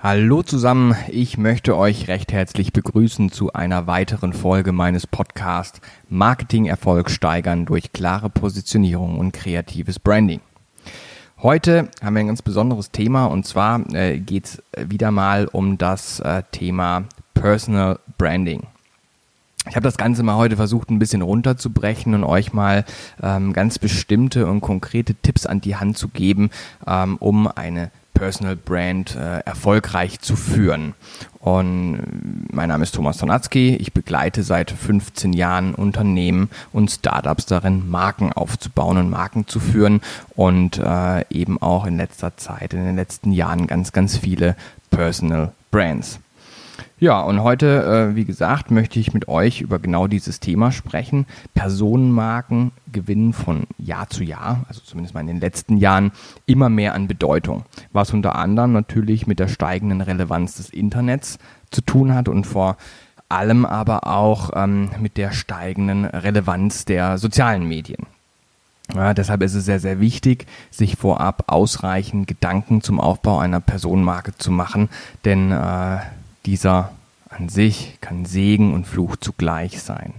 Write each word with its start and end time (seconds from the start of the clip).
Hallo 0.00 0.44
zusammen, 0.44 0.94
ich 1.08 1.38
möchte 1.38 1.76
euch 1.76 2.06
recht 2.06 2.30
herzlich 2.32 2.72
begrüßen 2.72 3.32
zu 3.32 3.52
einer 3.52 3.88
weiteren 3.88 4.32
Folge 4.32 4.70
meines 4.70 5.08
Podcasts 5.08 5.80
Marketing-Erfolg 6.08 7.10
steigern 7.10 7.66
durch 7.66 7.92
klare 7.92 8.30
Positionierung 8.30 9.18
und 9.18 9.32
kreatives 9.32 9.98
Branding. 9.98 10.38
Heute 11.42 11.88
haben 12.00 12.14
wir 12.14 12.20
ein 12.20 12.28
ganz 12.28 12.42
besonderes 12.42 12.92
Thema 12.92 13.26
und 13.26 13.44
zwar 13.44 13.92
äh, 13.92 14.20
geht 14.20 14.44
es 14.44 14.62
wieder 14.76 15.10
mal 15.10 15.48
um 15.48 15.78
das 15.78 16.20
äh, 16.20 16.44
Thema 16.52 17.02
Personal 17.34 17.98
Branding. 18.18 18.68
Ich 19.68 19.74
habe 19.74 19.82
das 19.82 19.96
Ganze 19.96 20.22
mal 20.22 20.36
heute 20.36 20.54
versucht, 20.54 20.90
ein 20.90 21.00
bisschen 21.00 21.22
runterzubrechen 21.22 22.14
und 22.14 22.22
euch 22.22 22.52
mal 22.52 22.84
ähm, 23.20 23.52
ganz 23.52 23.80
bestimmte 23.80 24.46
und 24.46 24.60
konkrete 24.60 25.16
Tipps 25.16 25.44
an 25.44 25.60
die 25.60 25.74
Hand 25.74 25.98
zu 25.98 26.06
geben, 26.06 26.50
ähm, 26.86 27.16
um 27.16 27.48
eine 27.48 27.90
Personal 28.18 28.56
Brand 28.56 29.14
äh, 29.14 29.38
erfolgreich 29.44 30.20
zu 30.20 30.34
führen. 30.34 30.94
Und 31.38 32.02
mein 32.52 32.68
Name 32.68 32.82
ist 32.82 32.94
Thomas 32.94 33.18
Donatzky. 33.18 33.76
Ich 33.76 33.92
begleite 33.92 34.42
seit 34.42 34.72
15 34.72 35.32
Jahren 35.32 35.74
Unternehmen 35.74 36.50
und 36.72 36.90
Startups 36.90 37.46
darin, 37.46 37.88
Marken 37.88 38.32
aufzubauen 38.32 38.98
und 38.98 39.08
Marken 39.08 39.46
zu 39.46 39.60
führen 39.60 40.00
und 40.34 40.78
äh, 40.78 41.24
eben 41.30 41.62
auch 41.62 41.86
in 41.86 41.96
letzter 41.96 42.36
Zeit, 42.36 42.74
in 42.74 42.84
den 42.84 42.96
letzten 42.96 43.30
Jahren 43.30 43.68
ganz, 43.68 43.92
ganz 43.92 44.16
viele 44.16 44.56
Personal 44.90 45.52
Brands. 45.70 46.18
Ja, 47.00 47.20
und 47.20 47.42
heute, 47.42 48.10
äh, 48.10 48.16
wie 48.16 48.24
gesagt, 48.24 48.70
möchte 48.70 48.98
ich 48.98 49.14
mit 49.14 49.28
euch 49.28 49.60
über 49.60 49.78
genau 49.78 50.06
dieses 50.06 50.40
Thema 50.40 50.72
sprechen. 50.72 51.26
Personenmarken 51.54 52.72
gewinnen 52.92 53.32
von 53.32 53.64
Jahr 53.78 54.08
zu 54.08 54.24
Jahr, 54.24 54.64
also 54.68 54.80
zumindest 54.84 55.14
mal 55.14 55.20
in 55.20 55.28
den 55.28 55.40
letzten 55.40 55.76
Jahren, 55.76 56.12
immer 56.46 56.68
mehr 56.68 56.94
an 56.94 57.08
Bedeutung. 57.08 57.64
Was 57.92 58.12
unter 58.12 58.34
anderem 58.36 58.72
natürlich 58.72 59.26
mit 59.26 59.38
der 59.38 59.48
steigenden 59.48 60.00
Relevanz 60.00 60.56
des 60.56 60.70
Internets 60.70 61.38
zu 61.70 61.82
tun 61.82 62.14
hat 62.14 62.28
und 62.28 62.46
vor 62.46 62.76
allem 63.28 63.66
aber 63.66 64.06
auch 64.06 64.50
ähm, 64.54 64.90
mit 65.00 65.16
der 65.16 65.32
steigenden 65.32 66.04
Relevanz 66.04 66.84
der 66.84 67.18
sozialen 67.18 67.66
Medien. 67.66 68.06
Ja, 68.94 69.12
deshalb 69.12 69.42
ist 69.42 69.54
es 69.54 69.66
sehr, 69.66 69.80
sehr 69.80 70.00
wichtig, 70.00 70.46
sich 70.70 70.96
vorab 70.96 71.44
ausreichend 71.46 72.26
Gedanken 72.26 72.80
zum 72.80 73.00
Aufbau 73.00 73.38
einer 73.38 73.60
Personenmarke 73.60 74.34
zu 74.38 74.50
machen, 74.50 74.88
denn 75.26 75.52
äh, 75.52 75.98
dieser 76.46 76.92
an 77.28 77.48
sich 77.48 77.98
kann 78.00 78.24
Segen 78.24 78.74
und 78.74 78.86
Fluch 78.86 79.16
zugleich 79.16 79.82
sein. 79.82 80.14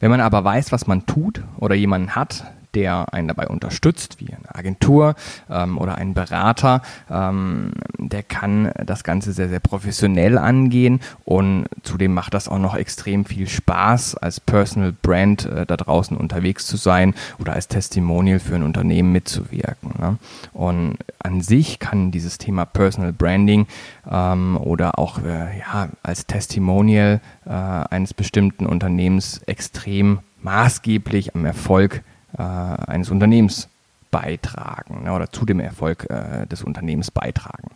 Wenn 0.00 0.10
man 0.10 0.20
aber 0.20 0.44
weiß, 0.44 0.72
was 0.72 0.86
man 0.86 1.06
tut 1.06 1.42
oder 1.58 1.74
jemanden 1.74 2.14
hat, 2.14 2.44
der 2.74 3.12
einen 3.12 3.28
dabei 3.28 3.48
unterstützt, 3.48 4.20
wie 4.20 4.32
eine 4.32 4.54
Agentur 4.54 5.14
ähm, 5.50 5.78
oder 5.78 5.96
ein 5.96 6.14
Berater, 6.14 6.82
ähm, 7.10 7.72
der 7.98 8.22
kann 8.22 8.72
das 8.84 9.04
Ganze 9.04 9.32
sehr, 9.32 9.48
sehr 9.48 9.60
professionell 9.60 10.38
angehen 10.38 11.00
und 11.24 11.66
zudem 11.82 12.14
macht 12.14 12.34
das 12.34 12.48
auch 12.48 12.58
noch 12.58 12.74
extrem 12.74 13.24
viel 13.24 13.48
Spaß, 13.48 14.16
als 14.16 14.40
Personal 14.40 14.92
Brand 14.92 15.46
äh, 15.46 15.66
da 15.66 15.76
draußen 15.76 16.16
unterwegs 16.16 16.66
zu 16.66 16.76
sein 16.76 17.14
oder 17.38 17.52
als 17.54 17.68
Testimonial 17.68 18.38
für 18.38 18.54
ein 18.54 18.62
Unternehmen 18.62 19.12
mitzuwirken. 19.12 19.92
Ne? 19.98 20.18
Und 20.52 20.98
an 21.18 21.40
sich 21.40 21.78
kann 21.78 22.10
dieses 22.10 22.38
Thema 22.38 22.64
Personal 22.64 23.12
Branding 23.12 23.66
ähm, 24.10 24.56
oder 24.56 24.98
auch 24.98 25.22
äh, 25.22 25.58
ja, 25.58 25.88
als 26.02 26.26
Testimonial 26.26 27.20
äh, 27.46 27.50
eines 27.50 28.14
bestimmten 28.14 28.66
Unternehmens 28.66 29.38
extrem 29.46 30.20
maßgeblich 30.42 31.34
am 31.34 31.44
Erfolg 31.44 32.02
äh, 32.36 32.42
eines 32.42 33.10
Unternehmens 33.10 33.68
beitragen 34.10 35.04
ne, 35.04 35.12
oder 35.12 35.30
zu 35.30 35.44
dem 35.44 35.60
Erfolg 35.60 36.08
äh, 36.10 36.46
des 36.46 36.62
Unternehmens 36.62 37.10
beitragen. 37.10 37.70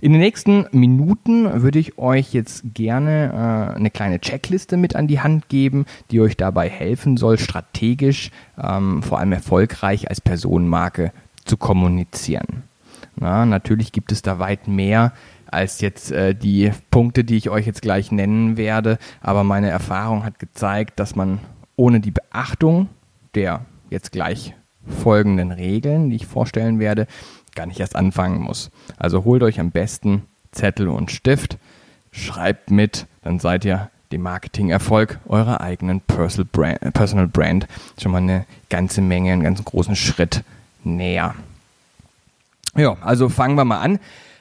In 0.00 0.12
den 0.12 0.20
nächsten 0.20 0.66
Minuten 0.72 1.62
würde 1.62 1.78
ich 1.78 1.96
euch 1.96 2.34
jetzt 2.34 2.62
gerne 2.74 3.72
äh, 3.72 3.76
eine 3.76 3.90
kleine 3.90 4.20
Checkliste 4.20 4.76
mit 4.76 4.94
an 4.94 5.06
die 5.06 5.20
Hand 5.20 5.48
geben, 5.48 5.86
die 6.10 6.20
euch 6.20 6.36
dabei 6.36 6.68
helfen 6.68 7.16
soll, 7.16 7.38
strategisch, 7.38 8.30
ähm, 8.62 9.02
vor 9.02 9.18
allem 9.18 9.32
erfolgreich 9.32 10.10
als 10.10 10.20
Personenmarke 10.20 11.12
zu 11.46 11.56
kommunizieren. 11.56 12.64
Na, 13.16 13.46
natürlich 13.46 13.92
gibt 13.92 14.12
es 14.12 14.20
da 14.20 14.38
weit 14.38 14.68
mehr 14.68 15.12
als 15.46 15.80
jetzt 15.80 16.12
äh, 16.12 16.34
die 16.34 16.72
Punkte, 16.90 17.24
die 17.24 17.36
ich 17.36 17.48
euch 17.48 17.66
jetzt 17.66 17.80
gleich 17.80 18.12
nennen 18.12 18.58
werde, 18.58 18.98
aber 19.22 19.44
meine 19.44 19.70
Erfahrung 19.70 20.24
hat 20.24 20.38
gezeigt, 20.38 21.00
dass 21.00 21.16
man 21.16 21.38
ohne 21.76 22.00
die 22.00 22.10
Beachtung 22.10 22.88
der 23.36 23.64
jetzt 23.90 24.12
gleich 24.12 24.54
folgenden 24.86 25.52
Regeln, 25.52 26.10
die 26.10 26.16
ich 26.16 26.26
vorstellen 26.26 26.78
werde, 26.78 27.06
gar 27.54 27.66
nicht 27.66 27.80
erst 27.80 27.96
anfangen 27.96 28.40
muss. 28.40 28.70
Also 28.96 29.24
holt 29.24 29.42
euch 29.42 29.60
am 29.60 29.70
besten 29.70 30.22
Zettel 30.52 30.88
und 30.88 31.10
Stift, 31.10 31.58
schreibt 32.10 32.70
mit, 32.70 33.06
dann 33.22 33.38
seid 33.38 33.64
ihr 33.64 33.90
dem 34.12 34.22
Marketingerfolg 34.22 35.18
eurer 35.26 35.60
eigenen 35.60 36.00
Personal 36.00 37.28
Brand, 37.28 37.66
schon 38.00 38.12
mal 38.12 38.18
eine 38.18 38.46
ganze 38.70 39.00
Menge, 39.00 39.32
einen 39.32 39.42
ganz 39.42 39.64
großen 39.64 39.96
Schritt 39.96 40.44
näher. 40.84 41.34
Ja, 42.76 42.96
also 43.00 43.28
fangen 43.28 43.56
wir 43.56 43.64
mal 43.64 43.80
an. 43.80 43.98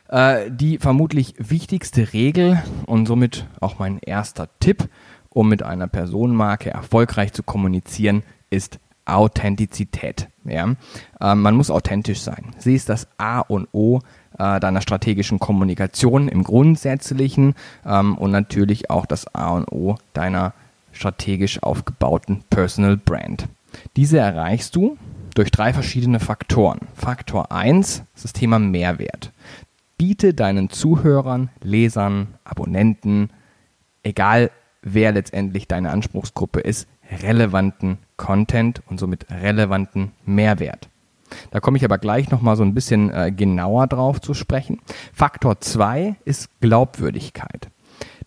Äh, 0.07 0.51
die 0.51 0.77
vermutlich 0.77 1.33
wichtigste 1.39 2.13
Regel 2.13 2.61
und 2.85 3.07
somit 3.07 3.47
auch 3.59 3.79
mein 3.79 3.97
erster 3.99 4.49
Tipp, 4.59 4.87
um 5.29 5.49
mit 5.49 5.63
einer 5.63 5.87
Personenmarke 5.87 6.69
erfolgreich 6.69 7.33
zu 7.33 7.41
kommunizieren, 7.43 8.23
ist 8.49 8.79
Authentizität. 9.05 10.27
Ja? 10.43 10.75
Ähm, 11.21 11.41
man 11.41 11.55
muss 11.55 11.71
authentisch 11.71 12.21
sein. 12.21 12.55
Sie 12.57 12.75
ist 12.75 12.89
das 12.89 13.07
A 13.17 13.39
und 13.39 13.67
O 13.71 14.01
äh, 14.37 14.59
deiner 14.59 14.81
strategischen 14.81 15.39
Kommunikation 15.39 16.27
im 16.27 16.43
Grundsätzlichen 16.43 17.55
ähm, 17.85 18.17
und 18.17 18.31
natürlich 18.31 18.89
auch 18.89 19.05
das 19.05 19.33
A 19.33 19.49
und 19.49 19.71
O 19.71 19.95
deiner 20.13 20.53
strategisch 20.91 21.61
aufgebauten 21.61 22.43
Personal 22.49 22.97
Brand. 22.97 23.47
Diese 23.95 24.17
erreichst 24.17 24.75
du 24.75 24.97
durch 25.33 25.51
drei 25.51 25.73
verschiedene 25.73 26.19
Faktoren. 26.19 26.79
Faktor 26.95 27.51
1 27.51 28.03
ist 28.15 28.23
das 28.23 28.33
Thema 28.33 28.57
Mehrwert. 28.57 29.31
Biete 29.97 30.33
deinen 30.33 30.69
Zuhörern, 30.69 31.49
Lesern, 31.61 32.35
Abonnenten, 32.43 33.29
egal 34.03 34.51
wer 34.81 35.11
letztendlich 35.11 35.67
deine 35.67 35.91
Anspruchsgruppe 35.91 36.59
ist, 36.61 36.87
relevanten 37.21 37.97
Content 38.17 38.81
und 38.87 38.99
somit 38.99 39.29
relevanten 39.29 40.11
Mehrwert. 40.25 40.89
Da 41.51 41.59
komme 41.59 41.77
ich 41.77 41.85
aber 41.85 41.97
gleich 41.97 42.29
nochmal 42.31 42.55
so 42.55 42.63
ein 42.63 42.73
bisschen 42.73 43.11
äh, 43.11 43.31
genauer 43.31 43.87
drauf 43.87 44.21
zu 44.21 44.33
sprechen. 44.33 44.79
Faktor 45.13 45.59
2 45.59 46.15
ist 46.23 46.49
Glaubwürdigkeit. 46.61 47.69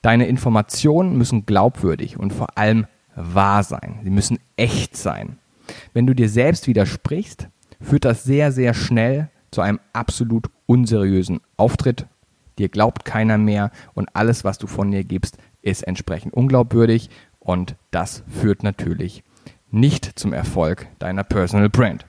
Deine 0.03 0.27
Informationen 0.27 1.17
müssen 1.17 1.47
glaubwürdig 1.47 2.19
und 2.19 2.33
vor 2.33 2.59
allem 2.59 2.87
wahr 3.15 3.63
sein. 3.63 4.01
Sie 4.05 4.11
müssen 4.11 4.39
echt 4.57 4.97
sein. 4.97 5.39
Wenn 5.93 6.07
du 6.07 6.15
dir 6.15 6.29
selbst 6.29 6.67
widersprichst, 6.67 7.49
führt 7.81 8.05
das 8.05 8.25
sehr, 8.25 8.53
sehr 8.53 8.75
schnell 8.75 9.29
zu 9.51 9.61
einem 9.61 9.81
absolut 9.93 10.49
unseriösen 10.67 11.41
Auftritt. 11.57 12.07
Dir 12.59 12.69
glaubt 12.69 13.05
keiner 13.05 13.39
mehr 13.39 13.71
und 13.95 14.09
alles, 14.15 14.45
was 14.45 14.59
du 14.59 14.67
von 14.67 14.91
dir 14.91 15.05
gibst, 15.05 15.39
ist 15.63 15.83
entsprechend 15.83 16.35
unglaubwürdig 16.35 17.11
und 17.39 17.77
das 17.91 18.23
führt 18.29 18.63
natürlich 18.63 19.23
nicht 19.71 20.19
zum 20.19 20.33
Erfolg 20.33 20.87
deiner 20.99 21.25
Personal 21.25 21.69
Brand. 21.69 22.07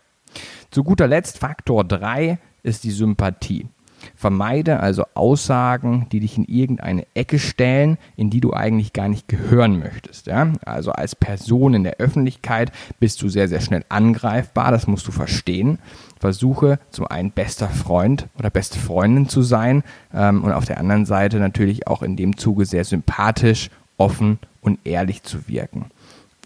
Zu 0.71 0.83
guter 0.83 1.07
Letzt 1.07 1.39
Faktor 1.39 1.83
3 1.83 2.37
ist 2.63 2.83
die 2.83 2.91
Sympathie. 2.91 3.67
Vermeide 4.15 4.79
also 4.79 5.03
Aussagen, 5.13 6.07
die 6.11 6.19
dich 6.21 6.37
in 6.37 6.45
irgendeine 6.45 7.05
Ecke 7.15 7.39
stellen, 7.39 7.97
in 8.15 8.29
die 8.29 8.39
du 8.39 8.53
eigentlich 8.53 8.93
gar 8.93 9.09
nicht 9.09 9.27
gehören 9.27 9.79
möchtest. 9.79 10.27
Ja? 10.27 10.53
Also 10.63 10.91
als 10.91 11.15
Person 11.15 11.73
in 11.73 11.83
der 11.83 11.97
Öffentlichkeit 11.97 12.71
bist 12.99 13.21
du 13.21 13.29
sehr, 13.29 13.47
sehr 13.47 13.61
schnell 13.61 13.83
angreifbar, 13.89 14.71
das 14.71 14.87
musst 14.87 15.07
du 15.07 15.11
verstehen. 15.11 15.79
Versuche 16.19 16.79
zum 16.91 17.07
einen 17.07 17.31
bester 17.31 17.69
Freund 17.69 18.27
oder 18.37 18.49
beste 18.49 18.79
Freundin 18.79 19.27
zu 19.27 19.41
sein 19.41 19.83
ähm, 20.13 20.43
und 20.43 20.51
auf 20.51 20.65
der 20.65 20.77
anderen 20.77 21.05
Seite 21.05 21.37
natürlich 21.37 21.87
auch 21.87 22.01
in 22.01 22.15
dem 22.15 22.37
Zuge 22.37 22.65
sehr 22.65 22.83
sympathisch, 22.83 23.69
offen 23.97 24.39
und 24.61 24.79
ehrlich 24.85 25.23
zu 25.23 25.47
wirken 25.47 25.91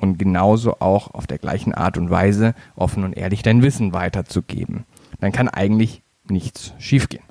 und 0.03 0.19
genauso 0.19 0.81
auch 0.81 1.13
auf 1.13 1.27
der 1.27 1.37
gleichen 1.37 1.73
Art 1.73 1.97
und 1.97 2.09
Weise 2.09 2.55
offen 2.75 3.05
und 3.05 3.13
ehrlich 3.13 3.41
dein 3.41 3.61
Wissen 3.63 3.93
weiterzugeben. 3.93 4.83
Dann 5.21 5.31
kann 5.31 5.47
eigentlich 5.47 6.01
nichts 6.27 6.73
schiefgehen. 6.77 7.23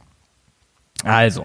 Also, 1.04 1.44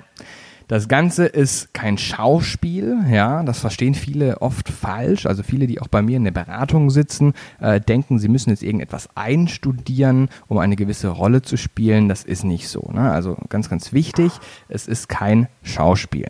das 0.70 0.88
Ganze 0.88 1.26
ist 1.26 1.74
kein 1.74 1.98
Schauspiel, 1.98 2.98
ja, 3.12 3.44
das 3.44 3.60
verstehen 3.60 3.94
viele 3.94 4.42
oft 4.42 4.70
falsch. 4.70 5.26
Also 5.26 5.44
viele, 5.44 5.68
die 5.68 5.82
auch 5.82 5.90
bei 5.90 6.02
mir 6.02 6.16
in 6.16 6.24
der 6.24 6.32
Beratung 6.32 6.92
sitzen, 6.92 7.34
äh, 7.60 7.82
denken, 7.82 8.20
sie 8.20 8.30
müssen 8.30 8.50
jetzt 8.52 8.64
irgendetwas 8.64 9.10
einstudieren, 9.16 10.30
um 10.48 10.58
eine 10.60 10.78
gewisse 10.78 11.10
Rolle 11.10 11.42
zu 11.42 11.58
spielen. 11.58 12.08
Das 12.08 12.24
ist 12.24 12.46
nicht 12.46 12.70
so. 12.70 12.90
Ne? 12.94 13.12
Also 13.12 13.38
ganz, 13.50 13.70
ganz 13.70 13.92
wichtig, 13.92 14.32
es 14.70 14.88
ist 14.88 15.10
kein 15.10 15.50
Schauspiel. 15.62 16.30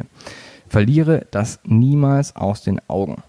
Verliere 0.67 1.27
das 1.29 1.59
niemals 1.63 2.35
aus 2.35 2.63
den 2.63 2.81
Augen. 2.87 3.21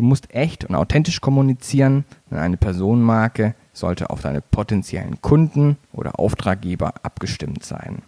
Du 0.00 0.06
musst 0.06 0.34
echt 0.34 0.64
und 0.64 0.74
authentisch 0.74 1.20
kommunizieren. 1.20 2.06
Eine 2.30 2.56
Personenmarke 2.56 3.54
sollte 3.74 4.08
auf 4.08 4.22
deine 4.22 4.40
potenziellen 4.40 5.20
Kunden 5.20 5.76
oder 5.92 6.18
Auftraggeber 6.18 6.94
abgestimmt 7.02 7.66
sein. 7.66 8.00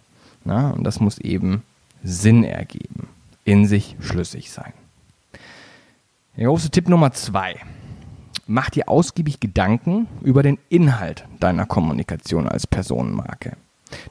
Na, 0.43 0.71
und 0.71 0.85
das 0.85 0.99
muss 0.99 1.19
eben 1.19 1.61
Sinn 2.03 2.43
ergeben, 2.45 3.09
in 3.45 3.67
sich 3.67 3.95
schlüssig 3.99 4.49
sein. 4.49 4.73
Der 6.35 6.47
große 6.47 6.71
Tipp 6.71 6.89
Nummer 6.89 7.11
zwei. 7.11 7.57
Mach 8.47 8.71
dir 8.71 8.89
ausgiebig 8.89 9.39
Gedanken 9.39 10.07
über 10.23 10.41
den 10.41 10.57
Inhalt 10.69 11.25
deiner 11.39 11.67
Kommunikation 11.67 12.47
als 12.47 12.65
Personenmarke. 12.65 13.55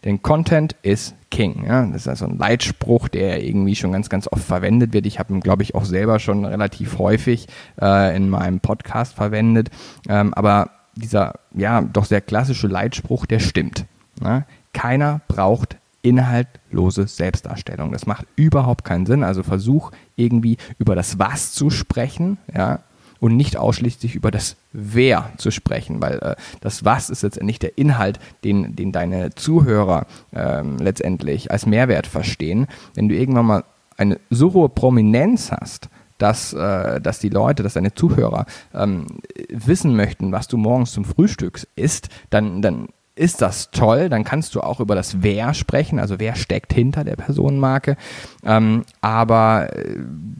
Denn 0.05 0.23
Content 0.23 0.77
ist 0.83 1.15
King. 1.31 1.65
Ja? 1.67 1.85
Das 1.87 2.03
ist 2.03 2.09
also 2.09 2.27
ein 2.27 2.39
Leitspruch, 2.39 3.09
der 3.09 3.43
irgendwie 3.43 3.77
schon 3.77 3.93
ganz, 3.93 4.09
ganz 4.09 4.29
oft 4.31 4.45
verwendet 4.45 4.93
wird. 4.93 5.07
Ich 5.07 5.19
habe 5.19 5.33
ihn, 5.33 5.41
glaube 5.41 5.63
ich, 5.63 5.75
auch 5.75 5.85
selber 5.85 6.19
schon 6.19 6.45
relativ 6.45 6.99
häufig 6.99 7.47
äh, 7.81 8.17
in 8.17 8.29
meinem 8.29 8.61
Podcast 8.61 9.15
verwendet. 9.15 9.71
Ähm, 10.09 10.35
aber 10.35 10.71
dieser, 10.95 11.35
ja, 11.55 11.81
doch 11.81 12.05
sehr 12.05 12.21
klassische 12.21 12.67
Leitspruch, 12.67 13.27
der 13.27 13.41
stimmt. 13.41 13.87
Ne? 14.21 14.45
Keiner 14.73 15.21
braucht 15.29 15.77
inhaltlose 16.03 17.07
Selbstdarstellung. 17.07 17.93
Das 17.93 18.07
macht 18.07 18.27
überhaupt 18.37 18.85
keinen 18.85 19.07
Sinn. 19.07 19.23
Also 19.23 19.43
versuch 19.43 19.93
irgendwie 20.17 20.59
über 20.79 20.95
das 20.95 21.19
Was 21.19 21.53
zu 21.53 21.71
sprechen, 21.71 22.39
ja, 22.53 22.81
und 23.23 23.37
nicht 23.37 23.57
ausschließlich 23.57 24.17
über 24.17 24.33
das 24.33 24.57
Wer 24.73 25.31
zu 25.37 25.53
sprechen, 25.53 26.03
weil 26.03 26.19
äh, 26.19 26.35
das 26.61 26.85
Was 26.85 27.09
ist 27.09 27.23
letztendlich 27.23 27.61
der 27.61 27.79
Inhalt, 27.79 28.19
den, 28.43 28.75
den 28.75 28.91
deine 28.91 29.33
Zuhörer 29.37 30.07
ähm, 30.33 30.79
letztendlich 30.79 31.53
als 31.53 31.65
Mehrwert 31.65 32.09
verstehen. 32.09 32.67
Wenn 32.95 33.09
du 33.09 33.15
irgendwann 33.15 33.47
mal 33.47 33.65
eine 33.97 34.19
so 34.29 34.55
hohe 34.55 34.69
Prominenz 34.69 35.53
hast, 35.53 35.89
dass, 36.19 36.53
äh, 36.53 37.01
dass 37.01 37.21
die 37.21 37.29
Leute, 37.29 37.63
dass 37.63 37.75
deine 37.75 37.95
Zuhörer 37.95 38.45
ähm, 38.75 39.07
wissen 39.51 39.95
möchten, 39.95 40.33
was 40.33 40.49
du 40.49 40.57
morgens 40.57 40.91
zum 40.91 41.05
Frühstück 41.05 41.65
isst, 41.77 42.09
dann, 42.31 42.61
dann 42.61 42.89
ist 43.15 43.43
das 43.43 43.71
toll, 43.71 44.09
dann 44.09 44.25
kannst 44.25 44.55
du 44.55 44.61
auch 44.63 44.81
über 44.81 44.95
das 44.95 45.23
Wer 45.23 45.53
sprechen, 45.53 45.99
also 45.99 46.19
wer 46.19 46.35
steckt 46.35 46.73
hinter 46.73 47.05
der 47.05 47.17
Personenmarke. 47.17 47.97
Ähm, 48.45 48.85
aber 49.03 49.69
äh, 49.77 49.99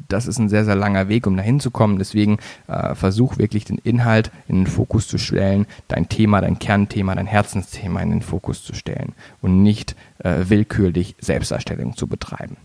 das 0.09 0.27
ist 0.27 0.39
ein 0.39 0.49
sehr, 0.49 0.65
sehr 0.65 0.75
langer 0.75 1.09
Weg, 1.09 1.27
um 1.27 1.37
dahin 1.37 1.61
zu 1.61 1.71
kommen. 1.71 1.99
Deswegen 1.99 2.39
äh, 2.69 2.95
versuch 2.95 3.37
wirklich 3.37 3.65
den 3.65 3.79
Inhalt 3.79 4.31
in 4.49 4.61
den 4.61 4.67
Fokus 4.67 5.07
zu 5.07 5.19
stellen, 5.19 5.67
dein 5.89 6.09
Thema, 6.09 6.41
dein 6.41 6.59
Kernthema, 6.59 7.15
dein 7.15 7.27
Herzensthema 7.27 8.01
in 8.01 8.11
den 8.11 8.23
Fokus 8.23 8.63
zu 8.65 8.75
stellen 8.75 9.13
und 9.43 9.63
nicht 9.63 9.95
äh, 10.19 10.45
willkürlich 10.49 11.15
Selbstdarstellung 11.21 11.97
zu 11.97 12.07
betreiben. 12.07 12.57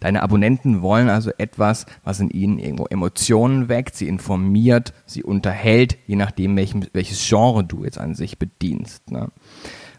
Deine 0.00 0.22
Abonnenten 0.22 0.82
wollen 0.82 1.08
also 1.08 1.30
etwas, 1.38 1.86
was 2.04 2.20
in 2.20 2.30
ihnen 2.30 2.58
irgendwo 2.58 2.86
Emotionen 2.86 3.68
weckt, 3.68 3.96
sie 3.96 4.08
informiert, 4.08 4.92
sie 5.06 5.22
unterhält, 5.22 5.98
je 6.06 6.16
nachdem, 6.16 6.56
welchem, 6.56 6.86
welches 6.92 7.26
Genre 7.26 7.64
du 7.64 7.84
jetzt 7.84 7.98
an 7.98 8.14
sich 8.14 8.38
bedienst. 8.38 9.10
Ne? 9.10 9.28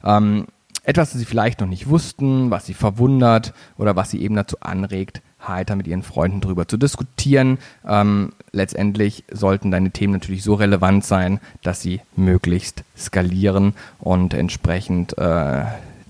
Ähm, 0.04 0.46
etwas, 0.84 1.12
das 1.12 1.20
sie 1.20 1.26
vielleicht 1.26 1.62
noch 1.62 1.68
nicht 1.68 1.88
wussten, 1.88 2.52
was 2.52 2.66
sie 2.66 2.74
verwundert 2.74 3.54
oder 3.78 3.96
was 3.96 4.12
sie 4.12 4.22
eben 4.22 4.36
dazu 4.36 4.58
anregt, 4.60 5.22
heiter 5.48 5.76
mit 5.76 5.88
ihren 5.88 6.04
Freunden 6.04 6.42
darüber 6.42 6.68
zu 6.68 6.78
diskutieren. 6.78 7.58
Ähm, 7.88 8.34
letztendlich 8.52 9.24
sollten 9.32 9.72
deine 9.72 9.92
Themen 9.92 10.14
natürlich 10.14 10.44
so 10.44 10.56
relevant 10.56 11.06
sein, 11.06 11.40
dass 11.62 11.82
sie 11.82 12.02
möglichst 12.16 12.84
skalieren 12.98 13.74
und 14.00 14.34
entsprechend 14.34 15.18
äh, 15.18 15.64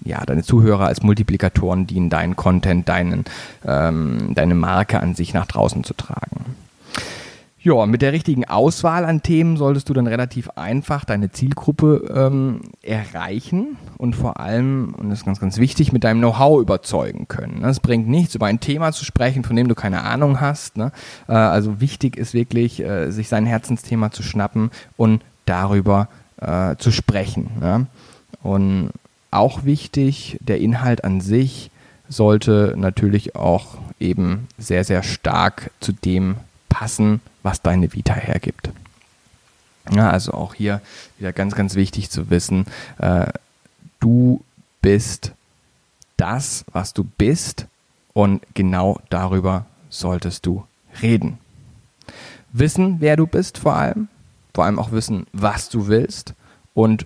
ja, 0.05 0.23
deine 0.25 0.43
Zuhörer 0.43 0.87
als 0.87 1.03
Multiplikatoren 1.03 1.87
dienen, 1.87 2.09
deinen 2.09 2.35
Content, 2.35 2.87
deinen, 2.89 3.25
ähm, 3.65 4.33
deine 4.35 4.55
Marke 4.55 4.99
an 4.99 5.15
sich 5.15 5.33
nach 5.33 5.45
draußen 5.45 5.83
zu 5.83 5.93
tragen. 5.93 6.55
Ja, 7.63 7.85
mit 7.85 8.01
der 8.01 8.11
richtigen 8.11 8.43
Auswahl 8.43 9.05
an 9.05 9.23
Themen 9.23 9.55
solltest 9.55 9.87
du 9.87 9.93
dann 9.93 10.05
relativ 10.05 10.49
einfach 10.57 11.05
deine 11.05 11.31
Zielgruppe 11.31 12.11
ähm, 12.13 12.59
erreichen 12.81 13.77
und 13.97 14.17
vor 14.17 14.37
allem, 14.41 14.93
und 14.97 15.09
das 15.09 15.19
ist 15.19 15.25
ganz, 15.25 15.39
ganz 15.39 15.57
wichtig, 15.57 15.93
mit 15.93 16.03
deinem 16.03 16.19
Know-how 16.19 16.59
überzeugen 16.59 17.29
können. 17.29 17.63
Es 17.63 17.79
bringt 17.79 18.09
nichts, 18.09 18.35
über 18.35 18.47
ein 18.47 18.59
Thema 18.59 18.91
zu 18.91 19.05
sprechen, 19.05 19.45
von 19.45 19.55
dem 19.55 19.69
du 19.69 19.75
keine 19.75 20.03
Ahnung 20.03 20.41
hast. 20.41 20.75
Ne? 20.75 20.91
Äh, 21.29 21.35
also 21.35 21.79
wichtig 21.79 22.17
ist 22.17 22.33
wirklich, 22.33 22.81
äh, 22.83 23.11
sich 23.11 23.29
sein 23.29 23.45
Herzensthema 23.45 24.11
zu 24.11 24.23
schnappen 24.23 24.69
und 24.97 25.23
darüber 25.45 26.09
äh, 26.41 26.75
zu 26.75 26.91
sprechen. 26.91 27.49
Ja? 27.61 27.85
Und 28.41 28.89
auch 29.33 29.65
wichtig, 29.65 30.37
der 30.41 30.59
Inhalt 30.59 31.03
an 31.03 31.21
sich 31.21 31.71
sollte 32.09 32.73
natürlich 32.77 33.35
auch 33.35 33.77
eben 33.99 34.47
sehr, 34.57 34.83
sehr 34.83 35.03
stark 35.03 35.71
zu 35.79 35.91
dem 35.91 36.35
passen, 36.69 37.21
was 37.43 37.61
deine 37.61 37.93
Vita 37.93 38.13
hergibt. 38.13 38.71
Ja, 39.91 40.09
also 40.09 40.33
auch 40.33 40.53
hier 40.53 40.81
wieder 41.17 41.33
ganz, 41.33 41.55
ganz 41.55 41.75
wichtig 41.75 42.09
zu 42.09 42.29
wissen, 42.29 42.65
äh, 42.99 43.27
du 43.99 44.43
bist 44.81 45.33
das, 46.17 46.65
was 46.71 46.93
du 46.93 47.03
bist 47.03 47.67
und 48.13 48.41
genau 48.53 48.99
darüber 49.09 49.65
solltest 49.89 50.45
du 50.45 50.65
reden. 51.01 51.37
Wissen, 52.51 52.97
wer 52.99 53.17
du 53.17 53.27
bist 53.27 53.57
vor 53.57 53.75
allem, 53.75 54.07
vor 54.53 54.65
allem 54.65 54.79
auch 54.79 54.91
wissen, 54.91 55.27
was 55.33 55.69
du 55.69 55.87
willst 55.87 56.33
und 56.73 57.05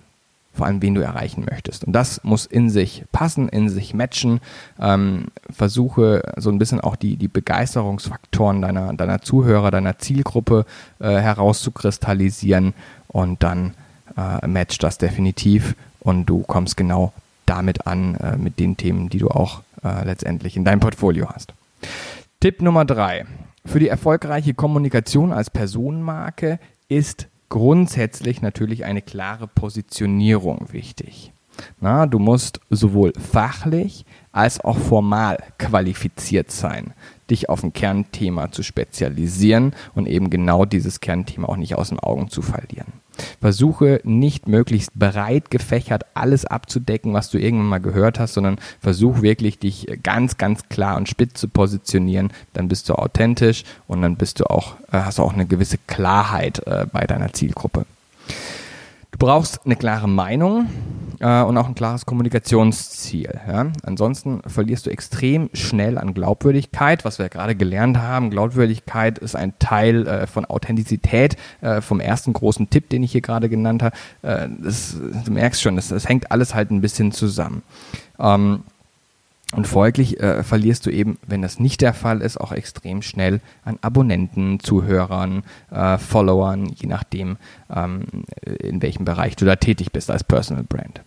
vor 0.58 0.66
allem 0.66 0.82
wen 0.82 0.94
du 0.94 1.00
erreichen 1.00 1.46
möchtest. 1.48 1.84
Und 1.84 1.92
das 1.92 2.22
muss 2.24 2.44
in 2.44 2.68
sich 2.68 3.04
passen, 3.12 3.48
in 3.48 3.68
sich 3.68 3.94
matchen. 3.94 4.40
Ähm, 4.80 5.28
versuche 5.48 6.34
so 6.36 6.50
ein 6.50 6.58
bisschen 6.58 6.80
auch 6.80 6.96
die, 6.96 7.16
die 7.16 7.28
Begeisterungsfaktoren 7.28 8.60
deiner, 8.60 8.92
deiner 8.92 9.22
Zuhörer, 9.22 9.70
deiner 9.70 9.98
Zielgruppe 9.98 10.66
äh, 10.98 11.06
herauszukristallisieren 11.08 12.74
und 13.06 13.42
dann 13.44 13.74
äh, 14.16 14.46
matcht 14.48 14.82
das 14.82 14.98
definitiv 14.98 15.76
und 16.00 16.26
du 16.26 16.42
kommst 16.42 16.76
genau 16.76 17.12
damit 17.46 17.86
an, 17.86 18.16
äh, 18.16 18.36
mit 18.36 18.58
den 18.58 18.76
Themen, 18.76 19.08
die 19.08 19.18
du 19.18 19.28
auch 19.28 19.62
äh, 19.84 20.04
letztendlich 20.04 20.56
in 20.56 20.64
deinem 20.64 20.80
Portfolio 20.80 21.28
hast. 21.30 21.54
Tipp 22.40 22.62
Nummer 22.62 22.84
drei. 22.84 23.26
Für 23.64 23.78
die 23.78 23.88
erfolgreiche 23.88 24.54
Kommunikation 24.54 25.32
als 25.32 25.50
Personenmarke 25.50 26.58
ist 26.88 27.28
grundsätzlich 27.48 28.42
natürlich 28.42 28.84
eine 28.84 29.02
klare 29.02 29.46
Positionierung 29.46 30.72
wichtig. 30.72 31.32
Na, 31.80 32.06
du 32.06 32.18
musst 32.18 32.60
sowohl 32.70 33.12
fachlich 33.14 34.04
als 34.32 34.60
auch 34.60 34.78
formal 34.78 35.38
qualifiziert 35.58 36.50
sein, 36.52 36.92
dich 37.30 37.48
auf 37.48 37.64
ein 37.64 37.72
Kernthema 37.72 38.52
zu 38.52 38.62
spezialisieren 38.62 39.74
und 39.94 40.06
eben 40.06 40.30
genau 40.30 40.64
dieses 40.64 41.00
Kernthema 41.00 41.48
auch 41.48 41.56
nicht 41.56 41.74
aus 41.74 41.88
den 41.88 41.98
Augen 41.98 42.28
zu 42.30 42.42
verlieren. 42.42 42.92
Versuche 43.40 44.00
nicht 44.04 44.48
möglichst 44.48 44.94
breit 44.94 45.50
gefächert 45.50 46.04
alles 46.14 46.44
abzudecken, 46.44 47.14
was 47.14 47.30
du 47.30 47.38
irgendwann 47.38 47.68
mal 47.68 47.78
gehört 47.78 48.18
hast, 48.18 48.34
sondern 48.34 48.58
versuch 48.80 49.22
wirklich 49.22 49.58
dich 49.58 49.86
ganz, 50.02 50.36
ganz 50.36 50.68
klar 50.68 50.96
und 50.96 51.08
spitz 51.08 51.40
zu 51.40 51.48
positionieren. 51.48 52.32
Dann 52.52 52.68
bist 52.68 52.88
du 52.88 52.94
authentisch 52.94 53.64
und 53.86 54.02
dann 54.02 54.16
bist 54.16 54.40
du 54.40 54.44
auch, 54.44 54.74
äh, 54.92 54.98
hast 54.98 55.18
du 55.18 55.22
auch 55.22 55.34
eine 55.34 55.46
gewisse 55.46 55.78
Klarheit 55.86 56.66
äh, 56.66 56.86
bei 56.90 57.06
deiner 57.06 57.32
Zielgruppe. 57.32 57.84
Du 59.10 59.18
brauchst 59.18 59.64
eine 59.64 59.76
klare 59.76 60.08
Meinung 60.08 60.66
äh, 61.20 61.42
und 61.42 61.56
auch 61.56 61.66
ein 61.66 61.74
klares 61.74 62.06
Kommunikationsziel. 62.06 63.40
Ja? 63.46 63.66
Ansonsten 63.82 64.42
verlierst 64.46 64.86
du 64.86 64.90
extrem 64.90 65.50
schnell 65.54 65.98
an 65.98 66.14
Glaubwürdigkeit, 66.14 67.04
was 67.04 67.18
wir 67.18 67.24
ja 67.24 67.28
gerade 67.28 67.54
gelernt 67.54 67.98
haben. 67.98 68.30
Glaubwürdigkeit 68.30 69.18
ist 69.18 69.34
ein 69.34 69.54
Teil 69.58 70.06
äh, 70.06 70.26
von 70.26 70.44
Authentizität, 70.44 71.36
äh, 71.60 71.80
vom 71.80 72.00
ersten 72.00 72.32
großen 72.32 72.70
Tipp, 72.70 72.90
den 72.90 73.02
ich 73.02 73.12
hier 73.12 73.22
gerade 73.22 73.48
genannt 73.48 73.82
habe. 73.82 73.96
Äh, 74.22 74.48
das, 74.62 74.96
du 75.24 75.32
merkst 75.32 75.62
schon, 75.62 75.76
das, 75.76 75.88
das, 75.88 76.08
hängt 76.08 76.30
alles 76.30 76.54
halt 76.54 76.70
ein 76.70 76.80
bisschen 76.80 77.12
zusammen. 77.12 77.62
Ähm, 78.18 78.62
und 79.54 79.66
folglich 79.66 80.20
äh, 80.20 80.42
verlierst 80.42 80.84
du 80.84 80.90
eben, 80.90 81.18
wenn 81.26 81.40
das 81.40 81.58
nicht 81.58 81.80
der 81.80 81.94
Fall 81.94 82.20
ist, 82.20 82.38
auch 82.38 82.52
extrem 82.52 83.00
schnell 83.00 83.40
an 83.64 83.78
Abonnenten, 83.80 84.60
Zuhörern, 84.60 85.42
äh, 85.70 85.96
Followern, 85.96 86.66
je 86.66 86.86
nachdem, 86.86 87.38
ähm, 87.74 88.04
in 88.42 88.82
welchem 88.82 89.06
Bereich 89.06 89.36
du 89.36 89.46
da 89.46 89.56
tätig 89.56 89.90
bist 89.90 90.10
als 90.10 90.22
Personal 90.22 90.64
Brand. 90.64 91.00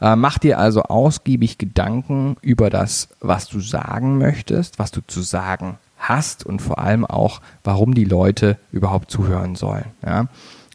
Äh, 0.00 0.16
mach 0.16 0.38
dir 0.38 0.58
also 0.58 0.84
ausgiebig 0.84 1.58
Gedanken 1.58 2.36
über 2.40 2.70
das, 2.70 3.08
was 3.20 3.48
du 3.48 3.60
sagen 3.60 4.16
möchtest, 4.16 4.78
was 4.78 4.90
du 4.90 5.02
zu 5.06 5.20
sagen 5.20 5.76
hast 5.98 6.46
und 6.46 6.62
vor 6.62 6.78
allem 6.78 7.04
auch, 7.04 7.42
warum 7.64 7.94
die 7.94 8.06
Leute 8.06 8.56
überhaupt 8.72 9.10
zuhören 9.10 9.56
sollen. 9.56 9.84
Ja? 10.04 10.26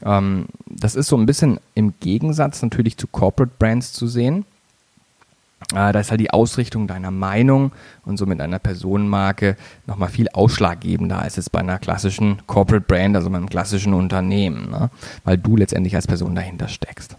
Ähm, 0.04 0.46
das 0.68 0.96
ist 0.96 1.08
so 1.08 1.18
ein 1.18 1.26
bisschen 1.26 1.60
im 1.74 1.96
Gegensatz 2.00 2.62
natürlich 2.62 2.98
zu 2.98 3.08
Corporate 3.08 3.54
Brands 3.58 3.94
zu 3.94 4.08
sehen 4.08 4.46
da 5.70 5.92
ist 5.92 6.12
halt 6.12 6.22
die 6.22 6.32
Ausrichtung 6.32 6.88
deiner 6.88 7.12
Meinung 7.12 7.72
und 8.06 8.18
somit 8.18 8.40
einer 8.40 8.60
Personenmarke 8.60 9.58
nochmal 9.86 10.10
viel 10.10 10.30
ausschlaggebender 10.30 11.20
als 11.20 11.36
jetzt 11.36 11.52
bei 11.52 11.60
einer 11.60 11.80
klassischen 11.80 12.40
Corporate 12.48 12.86
Brand, 12.88 13.16
also 13.16 13.30
beim 13.30 13.50
klassischen 13.50 13.94
Unternehmen, 13.94 14.70
ne? 14.70 14.90
weil 15.24 15.38
du 15.38 15.58
letztendlich 15.58 15.96
als 15.96 16.08
Person 16.08 16.36
dahinter 16.36 16.68
steckst. 16.68 17.18